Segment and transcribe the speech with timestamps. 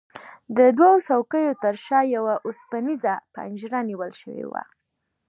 [0.57, 4.61] د دوو څوکیو ترشا یوه اوسپنیزه پنجره نیول شوې وه.